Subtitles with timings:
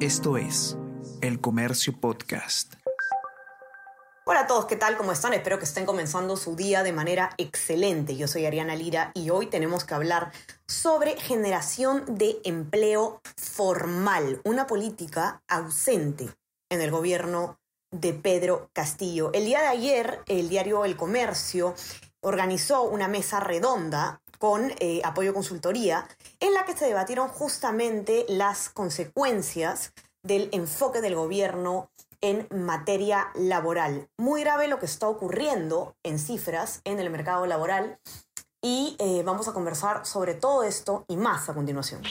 [0.00, 0.76] Esto es
[1.22, 2.74] El Comercio Podcast.
[4.26, 4.98] Hola a todos, ¿qué tal?
[4.98, 5.32] ¿Cómo están?
[5.32, 8.14] Espero que estén comenzando su día de manera excelente.
[8.14, 10.32] Yo soy Ariana Lira y hoy tenemos que hablar
[10.68, 16.28] sobre generación de empleo formal, una política ausente
[16.68, 17.58] en el gobierno
[17.90, 19.30] de Pedro Castillo.
[19.32, 21.74] El día de ayer, el diario El Comercio
[22.20, 26.06] organizó una mesa redonda con eh, apoyo consultoría,
[26.40, 29.92] en la que se debatieron justamente las consecuencias
[30.22, 31.90] del enfoque del gobierno
[32.20, 34.08] en materia laboral.
[34.16, 37.98] Muy grave lo que está ocurriendo en cifras en el mercado laboral
[38.62, 42.02] y eh, vamos a conversar sobre todo esto y más a continuación.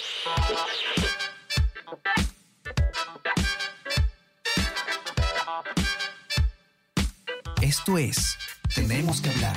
[7.61, 8.37] Esto es
[8.73, 9.55] Tenemos que hablar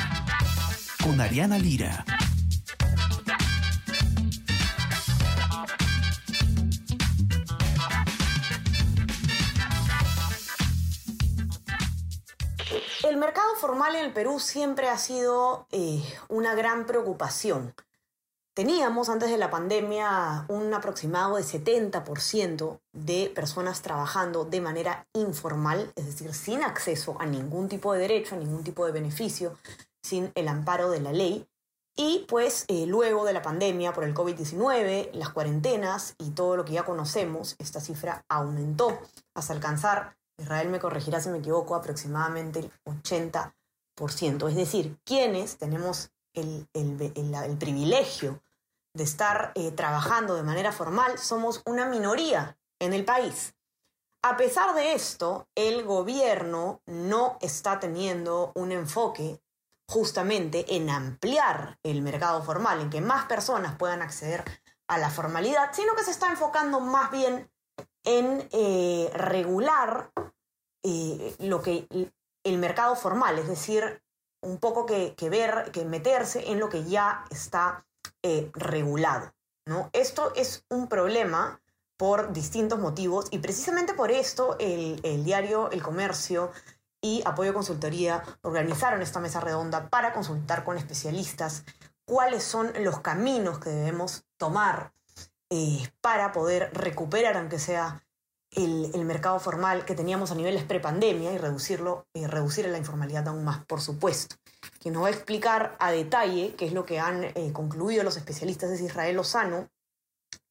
[1.03, 2.05] con Ariana Lira.
[13.19, 17.75] El mercado formal en el Perú siempre ha sido eh, una gran preocupación.
[18.55, 25.91] Teníamos antes de la pandemia un aproximado de 70% de personas trabajando de manera informal,
[25.97, 29.59] es decir, sin acceso a ningún tipo de derecho, a ningún tipo de beneficio,
[30.01, 31.45] sin el amparo de la ley.
[31.97, 36.65] Y pues eh, luego de la pandemia por el COVID-19, las cuarentenas y todo lo
[36.65, 38.97] que ya conocemos, esta cifra aumentó
[39.35, 44.49] hasta alcanzar, Israel me corregirá si me equivoco, aproximadamente el 80%.
[44.49, 48.41] Es decir, quienes tenemos el, el privilegio
[48.95, 53.55] de estar eh, trabajando de manera formal, somos una minoría en el país.
[54.23, 59.41] A pesar de esto, el gobierno no está teniendo un enfoque
[59.89, 64.45] justamente en ampliar el mercado formal, en que más personas puedan acceder
[64.89, 67.51] a la formalidad, sino que se está enfocando más bien
[68.05, 70.11] en eh, regular
[71.39, 71.87] lo que
[72.45, 74.03] el mercado formal, es decir,
[74.41, 77.85] un poco que, ver, que meterse en lo que ya está
[78.23, 79.35] eh, regulado.
[79.67, 79.91] ¿no?
[79.93, 81.61] Esto es un problema
[81.97, 86.53] por distintos motivos y precisamente por esto el, el diario El Comercio
[87.01, 91.65] y Apoyo Consultoría organizaron esta mesa redonda para consultar con especialistas
[92.05, 94.93] cuáles son los caminos que debemos tomar
[95.51, 98.03] eh, para poder recuperar, aunque sea
[98.65, 103.45] el, mercado formal que teníamos a niveles prepandemia y reducirlo, y reducir la informalidad aún
[103.45, 104.37] más, por supuesto.
[104.81, 108.17] Quien nos va a explicar a detalle qué es lo que han eh, concluido los
[108.17, 109.69] especialistas es Israel Lozano,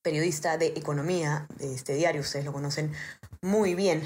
[0.01, 2.93] periodista de economía de este diario, ustedes lo conocen
[3.41, 4.03] muy bien,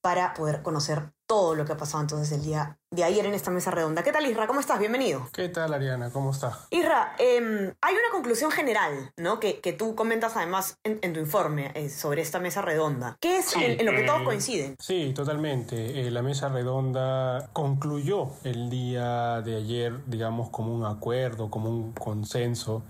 [0.00, 3.50] para poder conocer todo lo que ha pasado entonces el día de ayer en esta
[3.50, 4.02] mesa redonda.
[4.02, 4.46] ¿Qué tal, Isra?
[4.46, 4.78] ¿Cómo estás?
[4.78, 5.28] Bienvenido.
[5.32, 6.10] ¿Qué tal, Ariana?
[6.10, 6.66] ¿Cómo estás?
[6.70, 9.40] Isra, eh, hay una conclusión general, ¿no?
[9.40, 13.16] Que, que tú comentas además en, en tu informe eh, sobre esta mesa redonda.
[13.20, 14.76] ¿Qué es sí, en, en, lo que todos coinciden?
[14.78, 16.06] Sí, totalmente.
[16.06, 21.92] Eh, la mesa redonda concluyó el día de ayer, digamos, como un acuerdo, como un
[21.92, 22.84] consenso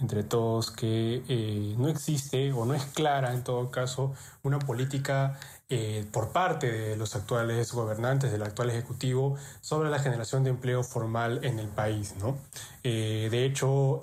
[0.00, 5.38] entre todos que eh, no existe o no es clara en todo caso una política
[5.68, 10.82] eh, por parte de los actuales gobernantes, del actual ejecutivo, sobre la generación de empleo
[10.82, 12.14] formal en el país.
[12.18, 12.38] ¿no?
[12.84, 14.02] Eh, de hecho,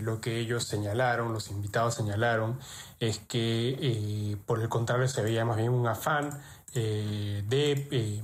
[0.00, 2.58] lo que ellos señalaron, los invitados señalaron,
[2.98, 6.30] es que por el contrario se veía más bien un afán
[6.72, 8.22] de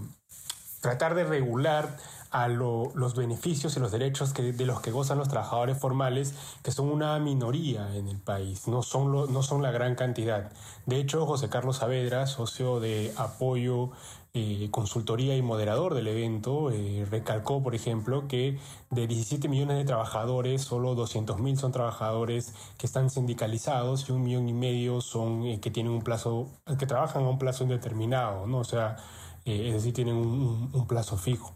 [0.80, 1.96] tratar de regular
[2.30, 6.34] a lo, los beneficios y los derechos que, de los que gozan los trabajadores formales,
[6.62, 10.50] que son una minoría en el país, no son, lo, no son la gran cantidad.
[10.86, 13.90] De hecho, José Carlos Saavedra, socio de apoyo,
[14.34, 18.58] eh, consultoría y moderador del evento, eh, recalcó, por ejemplo, que
[18.90, 24.22] de 17 millones de trabajadores, solo 200 mil son trabajadores que están sindicalizados y un
[24.22, 28.46] millón y medio son eh, que tienen un plazo, que trabajan a un plazo indeterminado,
[28.46, 28.58] ¿no?
[28.58, 28.96] O sea,
[29.44, 31.54] es decir, tienen un, un plazo fijo.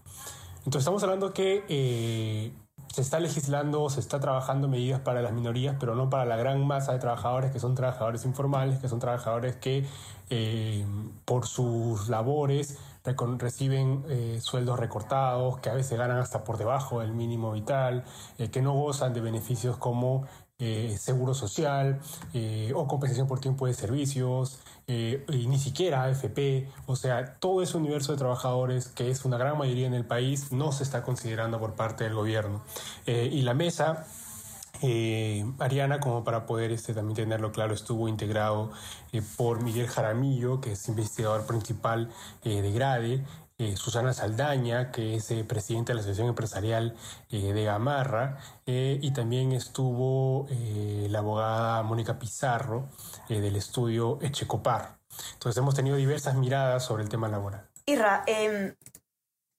[0.65, 2.53] Entonces estamos hablando que eh,
[2.93, 6.65] se está legislando, se está trabajando medidas para las minorías, pero no para la gran
[6.67, 9.84] masa de trabajadores que son trabajadores informales, que son trabajadores que
[10.31, 10.87] eh,
[11.25, 12.79] por sus labores
[13.38, 18.04] reciben eh, sueldos recortados, que a veces ganan hasta por debajo del mínimo vital,
[18.38, 20.26] eh, que no gozan de beneficios como
[20.64, 21.99] eh, seguro social
[22.34, 26.69] eh, o compensación por tiempo de servicios, eh, y ni siquiera AFP.
[26.87, 30.52] O sea, todo ese universo de trabajadores, que es una gran mayoría en el país,
[30.52, 32.62] no se está considerando por parte del gobierno.
[33.06, 34.06] y la mesa
[34.82, 38.73] eh, Ariana, como para poder este, también tenerlo claro, estuvo integrado
[39.12, 42.11] eh, por Miguel Jaramillo, que es investigador principal
[42.44, 43.25] eh, de Grade,
[43.76, 46.96] Susana Saldaña, que es presidenta de la Asociación Empresarial
[47.31, 50.49] de Gamarra, y también estuvo
[51.08, 52.88] la abogada Mónica Pizarro
[53.28, 54.99] del estudio Echecopar.
[55.35, 57.69] Entonces hemos tenido diversas miradas sobre el tema laboral.
[57.87, 58.25] Irra,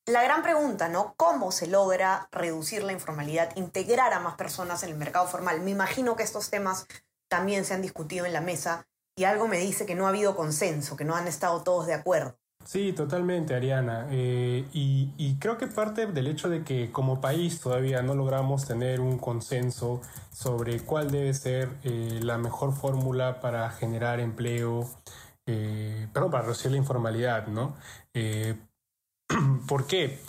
[0.06, 1.14] la gran pregunta, ¿no?
[1.16, 5.62] ¿Cómo se logra reducir la informalidad, integrar a más personas en el mercado formal?
[5.62, 6.88] Me imagino que estos temas
[7.30, 8.86] también se han discutido en la mesa
[9.16, 11.94] y algo me dice que no ha habido consenso, que no han estado todos de
[11.94, 12.38] acuerdo.
[12.66, 14.08] Sí, totalmente, Ariana.
[14.10, 19.02] Eh, y, creo que parte del hecho de que como país todavía no logramos tener
[19.02, 20.02] un consenso
[20.32, 24.90] sobre cuál debe ser eh, la mejor fórmula para generar empleo,
[25.46, 27.76] eh, perdón, para reducir la informalidad, ¿no?
[29.68, 30.20] ¿Por qué?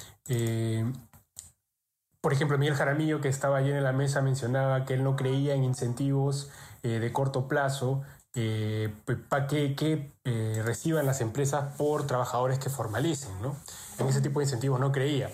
[2.20, 5.54] por ejemplo, Miguel Jaramillo, que estaba allí en la mesa, mencionaba que él no creía
[5.54, 6.50] en incentivos
[6.82, 8.02] de corto plazo
[8.36, 8.92] eh,
[9.28, 13.30] para que, eh, reciban las empresas por trabajadores que formalicen.
[13.40, 13.56] ¿no?
[13.98, 15.30] En ese tipo de incentivos no creía.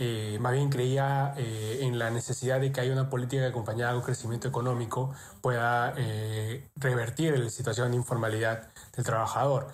[0.00, 3.98] Eh, más bien creía en la necesidad de que haya una política que acompañada de
[3.98, 5.12] un crecimiento económico
[5.42, 5.92] pueda
[6.76, 9.68] revertir la situación de informalidad del trabajador.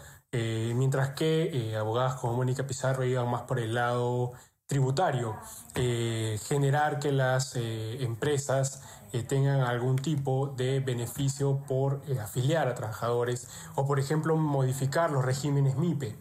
[0.74, 4.32] Mientras que abogadas como Mónica Pizarro iban más por el lado
[4.66, 5.36] tributario,
[5.74, 8.82] generar que las empresas
[9.22, 15.24] tengan algún tipo de beneficio por eh, afiliar a trabajadores o, por ejemplo, modificar los
[15.24, 16.16] regímenes MIPE.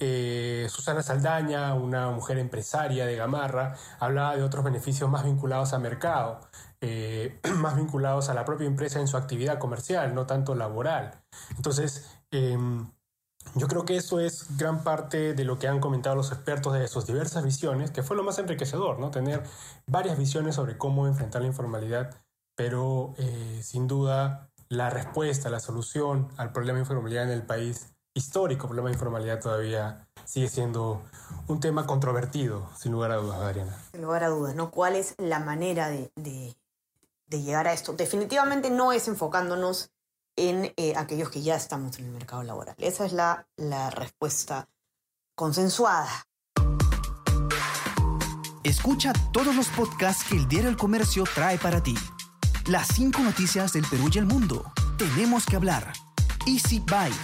[0.00, 5.82] Eh, Susana Saldaña, una mujer empresaria de Gamarra, hablaba de otros beneficios más vinculados al
[5.82, 6.40] mercado,
[6.80, 11.20] eh, más vinculados a la propia empresa en su actividad comercial, no tanto laboral.
[11.56, 12.90] Entonces, em,
[13.54, 16.88] yo creo que eso es gran parte de lo que han comentado los expertos de
[16.88, 19.10] sus diversas visiones, que fue lo más enriquecedor, ¿no?
[19.10, 19.42] Tener
[19.86, 22.10] varias visiones sobre cómo enfrentar la informalidad
[22.58, 27.94] pero eh, sin duda la respuesta, la solución al problema de informalidad en el país,
[28.14, 31.00] histórico problema de informalidad todavía sigue siendo
[31.46, 33.78] un tema controvertido, sin lugar a dudas, Adriana.
[33.92, 34.72] Sin lugar a dudas, ¿no?
[34.72, 36.10] ¿Cuál es la manera de,
[37.30, 37.92] llegar a esto?
[37.92, 39.92] Definitivamente no es enfocándonos
[40.38, 42.74] en eh, aquellos que ya estamos en el mercado laboral.
[42.78, 44.68] Esa es la, la respuesta
[45.34, 46.08] consensuada.
[48.64, 51.94] Escucha todos los podcasts que el Diario El Comercio trae para ti
[52.68, 54.70] las cinco noticias del Perú y el mundo.
[54.98, 55.92] Tenemos que hablar.
[56.46, 57.16] Easy Byte.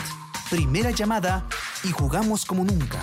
[0.49, 1.47] Primera llamada
[1.83, 3.01] y jugamos como nunca.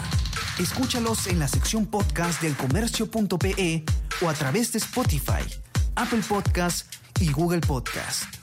[0.57, 3.85] Escúchalos en la sección podcast del comercio.pe
[4.21, 5.43] o a través de Spotify,
[5.95, 8.40] Apple Podcast y Google Podcast.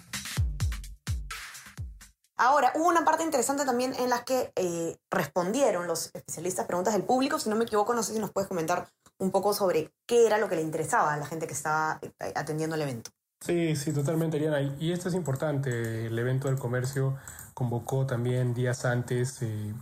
[2.40, 7.02] Ahora, hubo una parte interesante también en la que eh, respondieron los especialistas preguntas del
[7.02, 7.40] público.
[7.40, 8.88] Si no me equivoco, no sé si nos puedes comentar
[9.18, 12.32] un poco sobre qué era lo que le interesaba a la gente que estaba eh,
[12.36, 13.10] atendiendo el evento.
[13.44, 14.60] Sí, sí, totalmente, Ariana.
[14.78, 16.06] Y esto es importante.
[16.06, 17.18] El evento del comercio
[17.54, 19.74] convocó también días antes eh,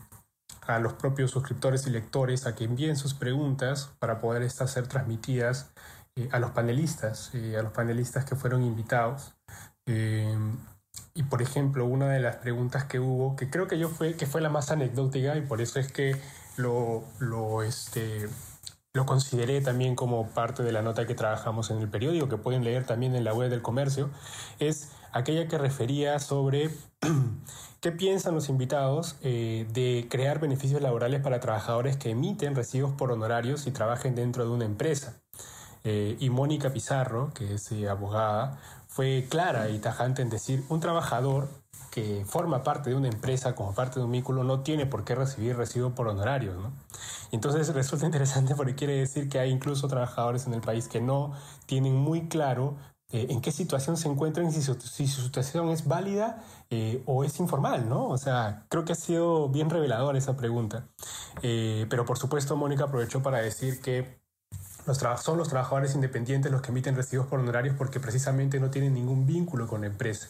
[0.62, 4.86] a los propios suscriptores y lectores a que envíen sus preguntas para poder estas ser
[4.86, 5.72] transmitidas
[6.30, 9.34] a los panelistas, a los panelistas que fueron invitados.
[11.16, 14.26] Y por ejemplo, una de las preguntas que hubo, que creo que yo fue, que
[14.26, 16.14] fue la más anecdótica y por eso es que
[16.56, 18.28] lo, lo este,
[18.92, 22.64] lo consideré también como parte de la nota que trabajamos en el periódico, que pueden
[22.64, 24.10] leer también en la web del comercio,
[24.58, 26.70] es aquella que refería sobre
[27.80, 33.10] qué piensan los invitados eh, de crear beneficios laborales para trabajadores que emiten recibos por
[33.10, 35.20] honorarios y trabajen dentro de una empresa.
[35.88, 38.58] Eh, y Mónica Pizarro, que es eh, abogada,
[38.96, 41.50] fue clara y tajante en decir, un trabajador
[41.90, 45.14] que forma parte de una empresa como parte de un vínculo no tiene por qué
[45.14, 46.56] recibir recibo por honorarios.
[46.56, 46.72] ¿no?
[47.30, 51.32] Entonces resulta interesante porque quiere decir que hay incluso trabajadores en el país que no
[51.66, 52.76] tienen muy claro
[53.12, 57.22] eh, en qué situación se encuentran, si su, si su situación es válida eh, o
[57.22, 58.08] es informal, ¿no?
[58.08, 60.88] O sea, creo que ha sido bien revelador esa pregunta.
[61.42, 64.25] Eh, pero por supuesto, Mónica aprovechó para decir que
[64.86, 68.94] los son los trabajadores independientes los que emiten recibos por honorarios porque precisamente no tienen
[68.94, 70.28] ningún vínculo con la empresa.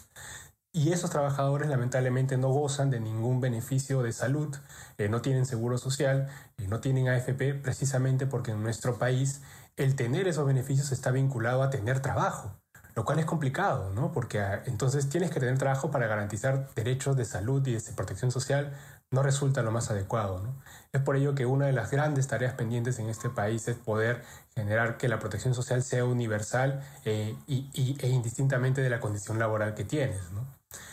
[0.72, 4.54] Y esos trabajadores lamentablemente no gozan de ningún beneficio de salud,
[4.98, 9.40] eh, no tienen seguro social, eh, no tienen AFP, precisamente porque en nuestro país
[9.76, 12.52] el tener esos beneficios está vinculado a tener trabajo,
[12.94, 14.12] lo cual es complicado, ¿no?
[14.12, 18.30] Porque ah, entonces tienes que tener trabajo para garantizar derechos de salud y de protección
[18.30, 18.75] social,
[19.10, 20.54] no resulta lo más adecuado, ¿no?
[20.92, 24.22] Es por ello que una de las grandes tareas pendientes en este país es poder
[24.54, 29.75] generar que la protección social sea universal eh, y, e indistintamente de la condición laboral
[29.75, 30.46] que tienes, ¿no?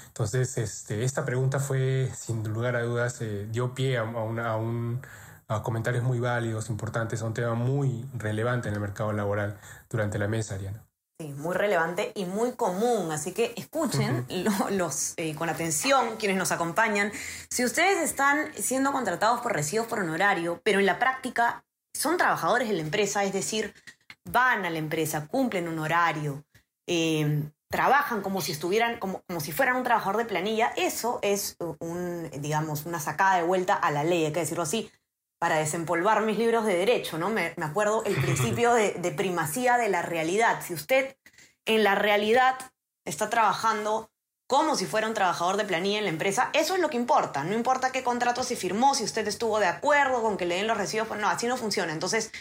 [0.08, 5.02] Entonces, este, esta pregunta fue, sin lugar a dudas, eh, dio pie a, a, un,
[5.48, 10.20] a comentarios muy válidos, importantes, a un tema muy relevante en el mercado laboral durante
[10.20, 10.84] la mesa, Ariana.
[11.20, 14.26] Sí, muy relevante y muy común, así que escuchen
[14.72, 17.12] los, eh, con atención quienes nos acompañan.
[17.50, 22.68] Si ustedes están siendo contratados por recibos por honorario, pero en la práctica son trabajadores
[22.68, 23.76] de la empresa, es decir,
[24.26, 26.44] van a la empresa, cumplen un horario,
[26.88, 31.58] eh, trabajan como si estuvieran, como, como si fueran un trabajador de planilla, eso es
[31.80, 34.92] un, digamos, una sacada de vuelta a la ley, hay que decirlo así
[35.44, 37.30] para desempolvar mis libros de derecho, ¿no?
[37.30, 40.62] Me, acuerdo el principio de, primacía de la realidad.
[40.66, 41.18] Si usted
[41.66, 42.56] en la realidad
[43.04, 44.10] está trabajando
[44.48, 47.44] como si fuera un trabajador de planilla en la empresa, eso es lo que importa.
[47.44, 50.68] No importa qué contrato se firmó, si usted estuvo de acuerdo con que le den
[50.68, 51.92] los recibos, pues no, así no funciona.
[51.92, 52.32] Entonces,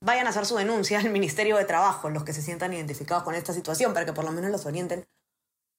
[0.00, 3.36] vayan a hacer su denuncia al Ministerio de Trabajo, los que se sientan identificados con
[3.36, 5.06] esta situación, para que por lo menos los orienten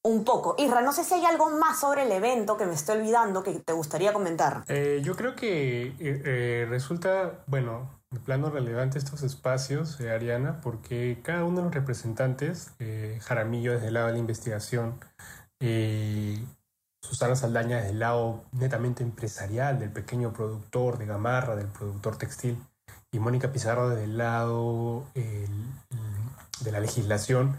[0.04, 0.56] un poco.
[0.58, 3.52] Isra, no sé si hay algo más sobre el evento que me estoy olvidando que
[3.60, 4.64] te gustaría comentar.
[4.68, 11.20] Eh, yo creo que eh, eh, resulta, bueno, de plano relevante estos espacios, Ariana, porque
[11.22, 12.72] cada uno de los representantes,
[13.20, 15.00] Jaramillo desde el lado de la investigación,
[17.00, 22.62] Susana Saldaña desde el lado netamente empresarial, del pequeño productor de gamarra, del productor textil,
[23.10, 27.56] y Mónica Pizarro desde el lado de la legislación,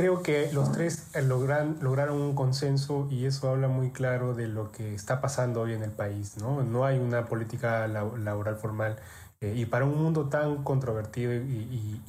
[0.00, 4.48] creo que los tres eh, logran, lograron un consenso y eso habla muy claro de
[4.48, 6.38] lo que está pasando hoy en el país.
[6.38, 8.96] No, no hay una política laboral formal
[9.42, 12.00] eh, y para un mundo tan controvertido y,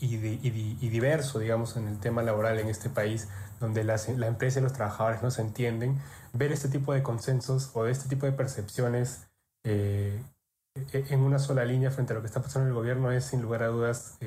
[0.79, 3.27] diverso, digamos, en el tema laboral en este país,
[3.59, 5.99] donde las, la empresa y los trabajadores no se entienden,
[6.31, 9.27] ver este tipo de consensos o de este tipo de percepciones
[9.65, 10.23] eh,
[10.93, 13.25] e, en una sola línea frente a lo que está pasando en el gobierno es
[13.25, 14.17] sin lugar a dudas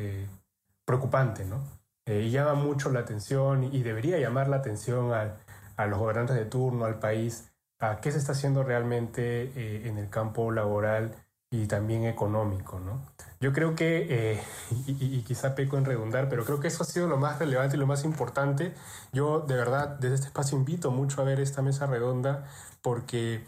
[0.85, 1.84] preocupante, ¿no?
[2.07, 6.85] Eh, llama mucho la atención y debería llamar la atención a, los gobernantes de turno,
[6.85, 11.15] al país, a qué se está haciendo realmente eh, en el campo laboral
[11.51, 12.79] y también económico.
[12.79, 13.01] ¿no?
[13.41, 14.43] Yo creo que, eh,
[14.87, 17.81] y, quizá peco en redundar, pero creo que eso ha sido lo más relevante y
[17.81, 18.75] lo más importante.
[19.13, 22.45] Yo de verdad desde este espacio invito mucho a ver esta mesa redonda
[22.83, 23.45] porque...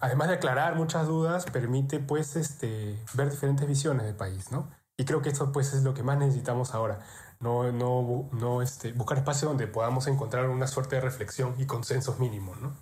[0.00, 4.68] además de aclarar muchas dudas, permite pues este, ver diferentes visiones del país, ¿no?
[5.02, 7.00] Y creo que esto pues es lo que más necesitamos ahora.
[7.40, 12.20] No, no, no este, buscar espacios donde podamos encontrar una suerte de reflexión y consensos
[12.20, 12.72] mínimos, ¿no?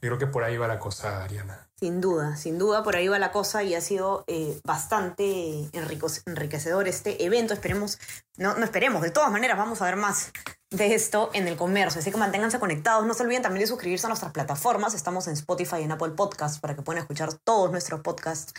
[0.00, 1.68] Creo que por ahí va la cosa, Ariana.
[1.78, 6.88] Sin duda, sin duda por ahí va la cosa y ha sido eh, bastante enriquecedor
[6.88, 7.52] este evento.
[7.52, 7.98] Esperemos,
[8.38, 10.32] no, no esperemos, de todas maneras vamos a ver más
[10.70, 12.00] de esto en el comercio.
[12.00, 13.04] Así que manténganse conectados.
[13.04, 14.94] No se olviden también de suscribirse a nuestras plataformas.
[14.94, 18.54] Estamos en Spotify y en Apple Podcasts para que puedan escuchar todos nuestros podcasts.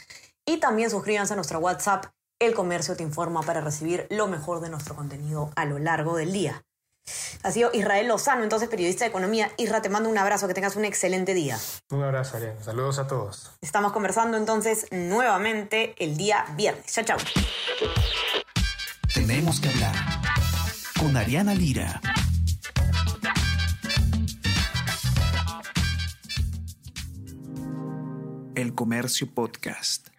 [0.46, 2.06] Y también suscríbanse a nuestro WhatsApp
[2.40, 6.32] el comercio te informa para recibir lo mejor de nuestro contenido a lo largo del
[6.32, 6.64] día.
[7.42, 9.52] Ha sido Israel Lozano, entonces periodista de economía.
[9.58, 11.58] Isra, te mando un abrazo, que tengas un excelente día.
[11.90, 12.62] Un abrazo, Ariana.
[12.62, 13.52] Saludos a todos.
[13.62, 16.86] Estamos conversando entonces nuevamente el día viernes.
[16.88, 17.18] Chao, chao.
[19.14, 19.96] Tenemos que hablar
[21.00, 22.02] con Ariana Lira.
[28.56, 30.10] El Comercio Podcast.